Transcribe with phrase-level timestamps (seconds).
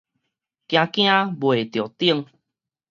[0.03, 0.19] 驚驚袂著等